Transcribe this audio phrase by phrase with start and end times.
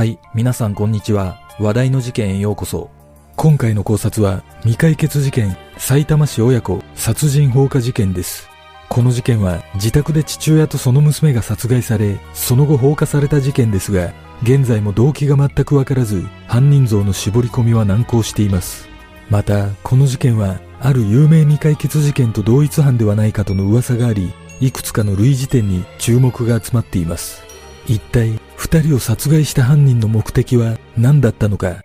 [0.00, 1.42] はい、皆さんこんにちは。
[1.58, 2.88] 話題の事件へようこそ。
[3.36, 8.48] 今回の考察は未解決事件、埼玉市親子殺人放火事件です。
[8.88, 18.88] この事件は自宅で父親とその娘が殺害され、その後放火された事件ですが、現在も動機が全くわからず、犯人像の絞り込みは難航しています。
[19.28, 27.42] また、この事件は、ある有名未解決事件と同一犯ではないかとの噂があり、いくつかの類似点に注目が集まっています。
[27.86, 31.82] 一体、二人を殺害した犯人の目的は何だったのか？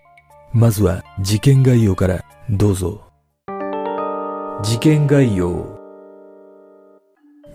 [0.51, 3.01] まずは、事件概要から、どうぞ。
[4.61, 5.79] 事件概要。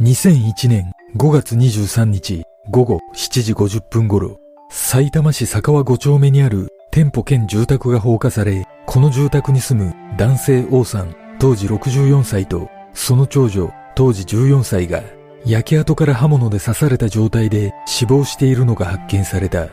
[0.01, 4.39] 2001年5月23日午後7時50分頃、
[4.71, 15.03] 埼玉市坂和5丁目にある店舗兼住宅が放火され、この住宅に住む男性王さん、当時64歳と、その長女、当時14歳が、
[15.47, 19.69] 焼け跡から刃物で刺された状態で死亡しているのが発見された。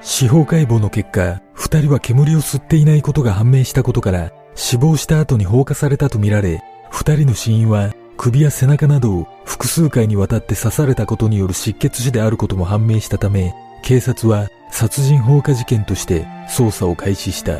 [0.00, 17.58] 司法解剖の結果、二人は煙を吸っていないことが判明したことから、死亡した後に放火されたとみられ、二人の死因は首や背中などを複数回にわたって刺されたことによる失血死であることも判明したため、警察は殺人放火事件として捜査を開始した。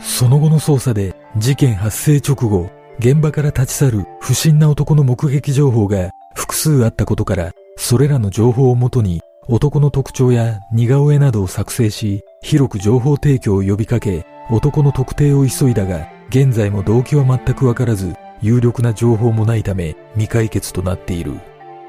[0.00, 21.40] その後の捜査で事件発生直後、現場から立ち去る不審な男の目撃情報が複数あったことから、それらの情報をもとに男の特徴や似顔絵などを作成し、広く情報提供を呼びかけ、男の特定を急いだが、現在も動機は全くわからず、有力な情報もないため未解決となっている。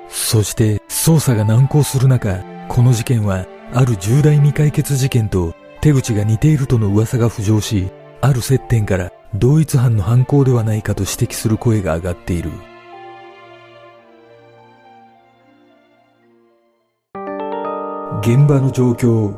[0.09, 7.89] そして捜査が難航する中、この事件はある重大未解決事件と手口が似ているとの噂が浮上し、
[8.21, 12.51] ある接点から同一犯の犯行ではないかと指摘する声が上がっている。
[18.27, 19.35] 現場の状況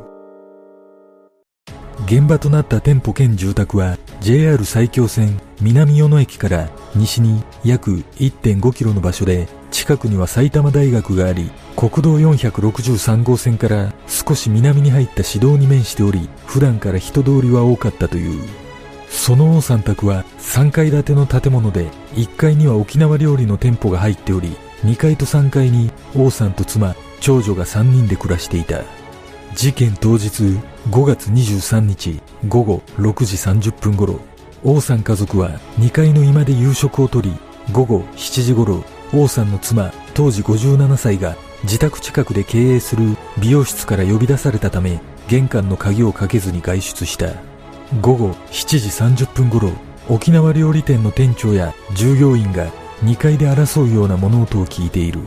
[2.06, 18.48] 現場となった店舗兼住宅は JR 埼京線南与野駅から西に約1.5キロの場所で近くには埼玉大学があり国道463号線から少し南に入った市道に面しており普段から人通りは多かったという。
[19.10, 28.82] その王さん宅は3階建ての建物で1階には沖縄料理の店舗が入っており2階と3階に王さんと妻長女が3人で暮らしていた。
[29.54, 30.58] 事件当日
[30.90, 34.20] 5月23日午後6時30分頃
[34.62, 37.32] 王さん家族は2階の居間で夕食をとり
[37.72, 47.32] 午後7時頃王さんの妻当時57歳が自宅近くで経営する美容室から呼び出されたため玄関の鍵をかけずに外出した。
[48.00, 49.72] 午後7時30分頃
[50.08, 52.70] 沖縄料理店の店長や従業員が
[53.02, 55.20] 2階で争うような物音を聞いている。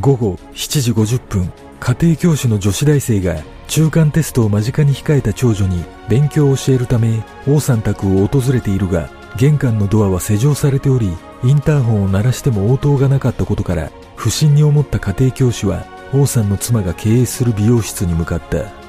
[0.00, 11.10] 午後7時50分家庭教師の女子大生が中間テストを間近に控えた長女に勉強を教えるため王さん宅を訪れているが玄関のドアは施錠されており
[11.44, 18.88] インターホンを鳴らしても応答がなかったことから不審に思った家庭教師は王さんの妻が経営する美容室に向かった。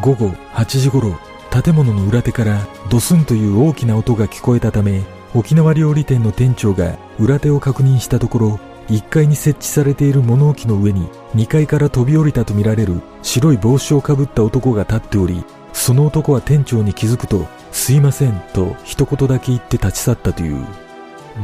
[0.00, 1.18] 午後8時頃
[1.50, 5.02] 建物の裏手からドスンという大きな音が聞こえたため
[5.34, 20.64] 沖縄料理店の店長が裏手を確認したところ1階に設置されている物置の上に2階から飛び降りたとみられる白い帽子をかぶった男が立っておりその男は店長に気づくとすいませんと一言だけ言って立ち去ったという。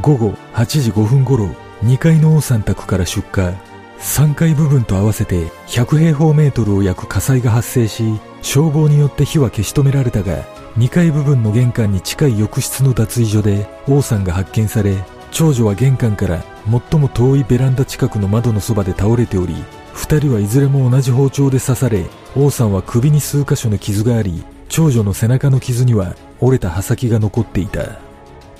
[0.01, 1.45] 午後8時5分頃
[1.83, 3.53] 2階の王さん宅から出火。
[3.99, 10.43] 3階部分と合わせて100平方メートルを焼く火災が発生し消防によって火は消し止められたが
[10.77, 14.97] 2階部分の玄関に近い浴室の脱衣所で王さんが発見され
[15.31, 16.43] 長女は玄関から
[16.91, 19.55] 最も遠いベランダ近くの窓のそばで倒れており
[19.93, 28.07] 二人はいずれも同じ包丁で刺され王さんは首に数箇所の傷があり長女の背中の傷には折れた刃先が残っていた。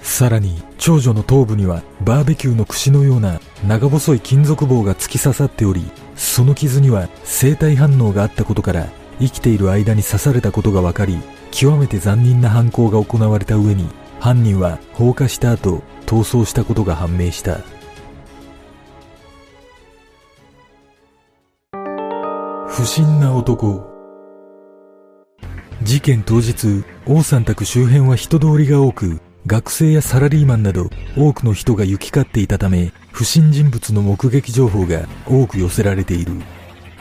[0.08, 5.84] さらに長女の頭部にはバーベキューの串のような長細い金属棒が突き刺さっており
[6.16, 8.88] その傷には生体反応があったことから
[9.20, 11.20] 生きている間に刺されたことが分かり
[11.52, 17.60] 極めて残忍な犯行が行われた上に犯人は放火した後逃走したことが判明した。
[22.68, 23.86] 不審な男。
[25.84, 36.34] 事件当日王さん宅周辺は人通りが多く学生やサラリーマンなど多くの人が行き交っていたため不審人物の目撃情報が多く寄せられている。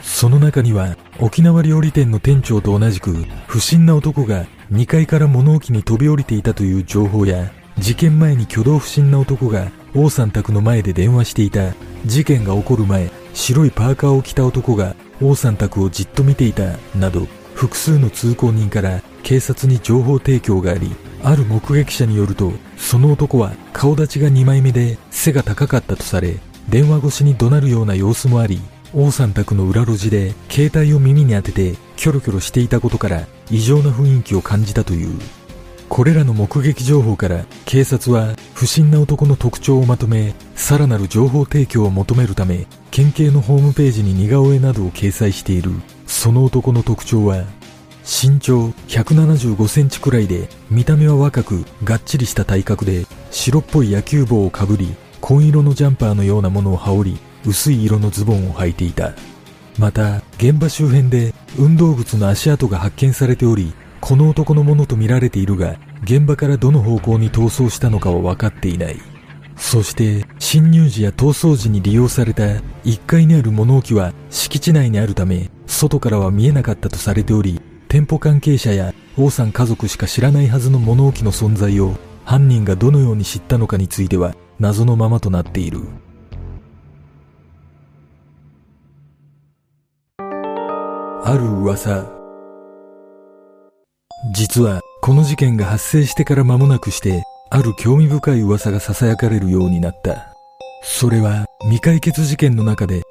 [0.02, 3.12] その中には沖縄料理店の店長と同じく
[3.46, 11.74] 不審な男が2階から物置に飛び降りていたという情報や事件前に挙動不審な男が王さん宅の前で電話していた
[12.04, 17.26] 事件が起こる前白いパーカーを着た男が王さん宅をじっと見ていたなど
[17.56, 20.94] 複数の通行人から警察に情報提供があり、
[21.24, 26.36] ある目撃者によると、その男は顔立ちが2枚目で背が高かったとされ、
[26.68, 28.60] 電話越しに怒鳴るような様子もあり、
[28.94, 35.18] 王さん宅の裏路地で携帯を耳に当ててキョロキョロしていたことから異常な雰囲気を感じたという。
[35.88, 45.70] これらの目撃情報から警察は不審な男の特徴をまとめ、さらなる情報提供を求めるため、県警のホームページに似顔絵などを掲載している。
[46.06, 47.44] その男の特徴は、
[48.04, 59.12] 身長175センチくらいで、見た目は若く、がっちりした体格で、白っぽい野球帽をかぶり、紺色のジャンパーのようなものを羽織り、薄い色のズボンを履いていた。
[59.78, 69.00] また、現場周辺で運動靴の足跡が発見されており、この男のものとみられているが、現場からどの方向に逃走したのかは分かっていない。
[69.56, 72.42] そして、侵入時や逃走時に利用された
[72.84, 81.94] 1階にある物置は敷地内にあるため、外からは見えなかったとされており、店舗関係者や王さん家族しか知らないはずの物置の存在を
[82.24, 85.80] 犯人がどのように知ったのかについては謎のままとなっている。
[91.28, 92.15] ある噂
[94.32, 100.34] 実は、この事件が発生してから間もなくして、ある興味深い噂が囁かれるようになった。
[100.82, 103.02] それは、未解決事件の中で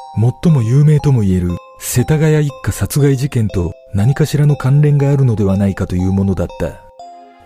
[0.44, 6.82] 最も有名とも言える、世田谷一家殺害事件と何かしらの関連があるのではないかというものだった。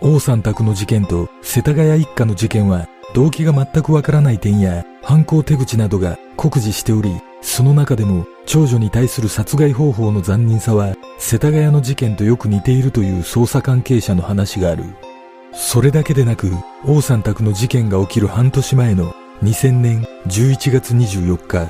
[0.02, 14.84] 王さん宅の事件と世田谷一家の事件は動機が全くわからない点や犯行手口などが酷似しており、その中でも長女に対する殺害方法の残忍さは世田谷の事件とよく似ているという捜査関係者の話がある。
[15.54, 16.52] それだけでなく、
[16.86, 19.14] 王さん宅の事件が起きる半年前の
[19.44, 21.68] 2000年11月24日、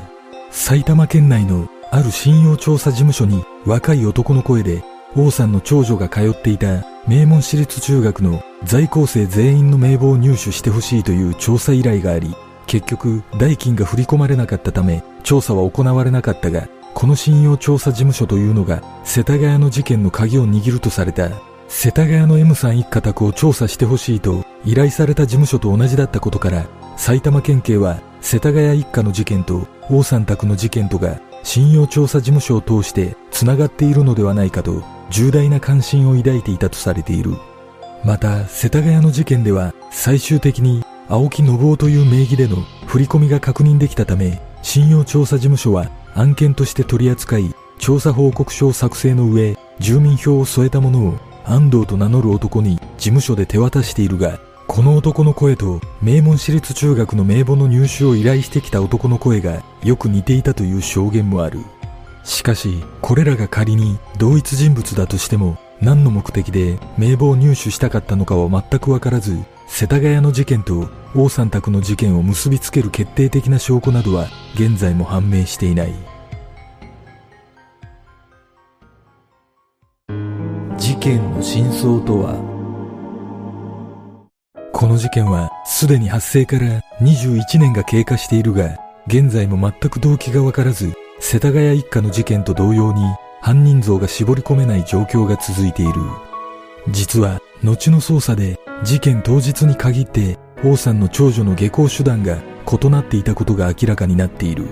[0.51, 4.83] 埼玉県内のある信用調査事務所に若い男の声で
[5.15, 12.36] 王さんの長女が通っていた名門私立中学の在校生全員の名簿を入手してほしいという調査依頼があり、
[12.69, 21.31] 結局代金が振り込まれなかったため調査は行われなかったが、この信用調査事務所というのが世田谷の事件の鍵を握るとされた
[21.68, 37.31] 世田谷の M さん一家宅を調査してほしいと依頼された事務所と同じだったことから埼玉県警は世田谷一家の事件と王さん宅の事件とが信用調査事務所を通して繋がっているのではないかと重大な関心を抱いていたとされている。
[38.04, 61.60] また、世田谷の事件では最終的に青木信夫という名義での振り込みが確認できたため、信用調査事務所は案件として取り扱い、調査報告書を作成の上、住民票を添えたものを安藤と名乗る男に事務所で手渡しているが、この男の声と名門私立中学の名簿の入手を依頼してきた男の声がよく似ていたという証言もある。
[62.24, 75.94] しかし、これらが仮に同一人物だとしても、何の目的で名簿を入手したかったのかは全くわからず、世田谷の事件と王さん宅の事件を結びつける決定的な証拠などは現在も判明していない。
[80.78, 82.50] 事件の真相とは？
[84.72, 93.01] この事件はすでに発生から21年が経過しているが、現在も全く動機がわからず、世田谷一家の事件と同様に
[93.42, 95.94] 犯人像が絞り込めない状況が続いている。
[96.89, 102.38] 実は、後の捜査で事件当日に限って王さんの長女の下校手段が
[102.70, 104.68] 異なっていたことが明らかになっている。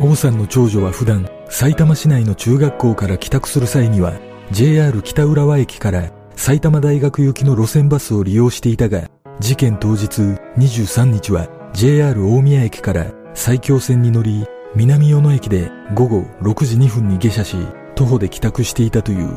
[0.00, 4.14] 王さんの長女は普段、埼玉市内の中学校から帰宅する際には、
[4.50, 9.08] JR 北浦和駅から埼玉大学行きの路線バスを利用していたが、
[9.40, 10.20] 事件当日
[10.58, 17.56] 23日は JR 大宮駅から埼京線に乗り、南与野駅で午後6時2分に下車し、
[17.94, 19.30] 徒歩で帰宅していたという。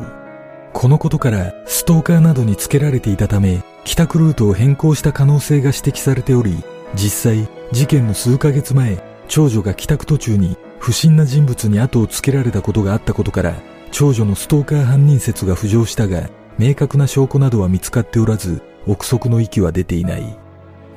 [0.74, 6.56] このことからストーカーなどにつけられていたため、帰宅ルートを変更した可能性が指摘されており、
[6.94, 13.54] 実際事件の数ヶ月前、長女が帰宅途中に不審な人物に後をつけられたことがあったことから、
[13.92, 20.38] 長女のストーカー犯人説が浮上したが、明確な証拠などは見つかっておらず、憶測の域は出ていない。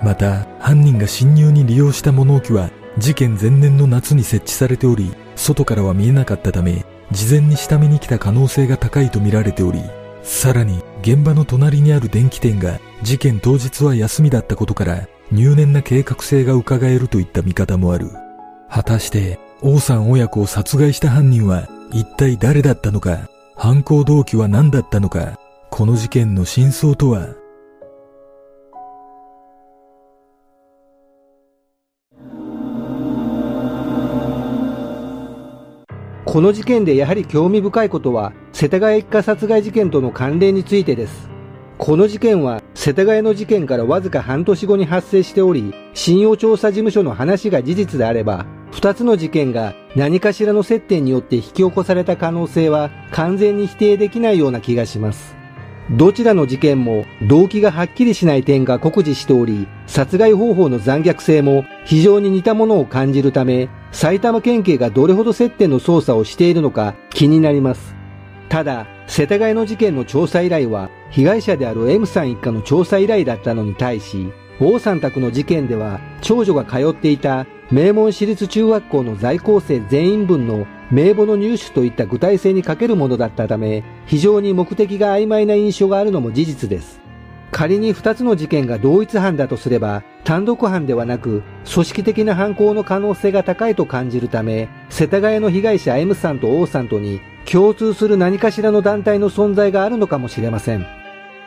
[0.01, 9.81] また、犯人が侵入に利用した物置は、事件前年の夏に設置されており、外からは見えなかったため、事前に下見に来た可能性が高いと見られており、
[10.23, 18.09] さらに現場の隣にある電気店が事件当日は休みだったことから入念な計画性が伺えるといった見方もある。
[18.69, 25.39] 果たして王さん親子を殺害した犯人は一体誰だったのか、犯行動機は何だったのか、
[25.69, 27.35] この事件の真相とは？
[36.25, 41.29] この事件でやはり興味深いことは、世田谷一家殺害事件との関連についてです。
[41.77, 55.35] この事件は世田谷の事件からわずか半年後に発生しており、信用調査事務所の話が事実であれば、二つの事件が何かしらの接点によって引き起こされた可能性は完全に否定できないような気がします。
[55.91, 68.02] どちらの事件も動機がはっきりしない点が酷似しており、殺害方法の残虐性も非常に似たものを感じるため、埼玉県警がどれほど接点の捜査をしているのか気になります。
[68.49, 87.02] ただ、世田谷の事件の調査依頼は、被害者である M さん一家の調査依頼だったのに対し、王さん宅の事件では、長女が通っていた名門私立中学校の在校生全員分の名簿の入手といった具体性に欠けるものだったため、非常に目的が曖昧な印象があるのも事実です。
[87.53, 100.85] 仮に2つの事件が同一犯だとすれば、単独犯ではなく、組織的な犯行の可能性が高いと感じるため、世田谷の被害者 M さんと O さんとに共通する何かしらの団体の存在があるのかもしれません。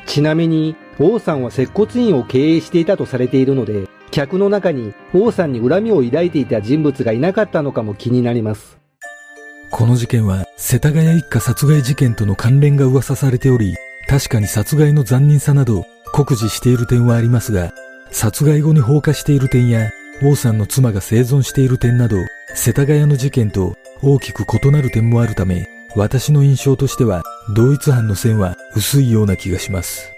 [0.06, 8.78] ちなみに、王さんは接骨院を経営していたとされているので、客の中に王さんに恨みを抱いていた人物がいなかったのかも気になります。
[9.72, 13.74] この事件は世田谷一家殺害事件との関連が噂されており、
[14.08, 17.72] 確かに殺害の残忍さなど酷似している点はありますが、
[18.10, 19.90] 殺害後に放火している点や、
[20.22, 22.16] 王さんの妻が生存している点など、
[22.54, 27.22] 世田谷の事件と大きく異なる点もあるため、私の印象としては
[27.54, 30.12] 同一犯の線は薄いような気がします。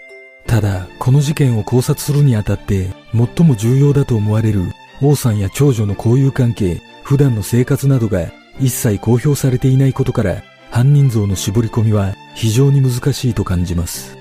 [0.46, 4.62] ただ、この事件を考察するにあたって最も重要だと思われる
[5.00, 14.17] 王さんや長女の交友関係、普段の生活などが一切公表されていないことから犯人像の絞り込みは非常に難しいと感じます。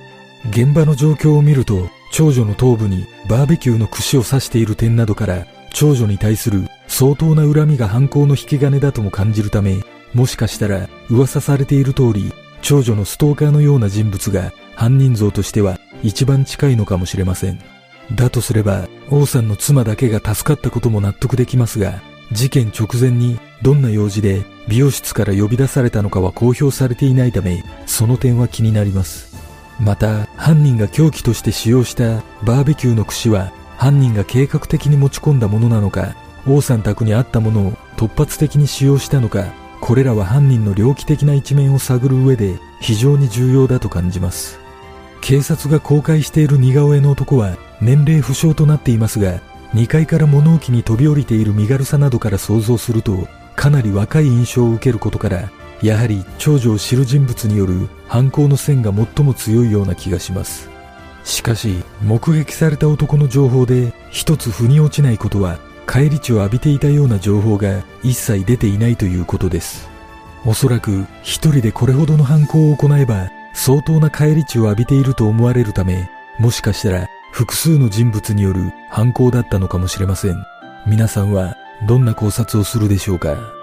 [0.50, 9.82] 現場の状況を見ると長女の頭部にバーベキューの串を刺している点などから長女に対する相当な恨みが犯行の引き金だとも感じるため
[10.14, 17.60] もしかしたら噂されている通り長女のストーカーのような人物が犯人像としては一番近いのかもしれません。
[18.16, 22.02] だとすれば王さんの妻だけが助かったことも納得できますが
[22.32, 29.27] 事件直前にどんな用事で美容室から呼び出されたのかは公表されていないため、その点は気になります。
[29.80, 36.16] また、犯人が凶器として使用したバーベキューの串は、犯人が計画的に持ち込んだものなのか、
[36.48, 39.46] 王さん宅にあったものを突発的に使用したのか、
[39.82, 44.60] これらは犯人の猟奇的な一面を探る上で非常に重要だと感じます。
[45.22, 49.40] 警察が公開している似顔絵の男は年齢不詳となっていますが、
[49.74, 60.70] 2階から物置に飛び降りている身軽さなどから想像すると、かなり若い印象を受けることから、やはり長女を知る人物による犯行の線が最も強いような気がします。
[61.24, 69.88] しかし、目撃された男の情報で一つ腑に落ちないことは、帰り血を浴びていたような情報が一切出ていないということです。
[70.46, 80.46] おそらく一人でこれほどの犯行を行えば相当な帰り血を浴びていると思われるため、もしかしたら複数の人物による犯行だったのかもしれません。
[80.86, 81.56] 皆さんは
[81.88, 83.57] どんな考察をするでしょうか？